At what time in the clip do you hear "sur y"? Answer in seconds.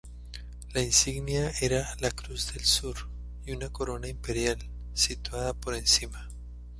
2.65-3.51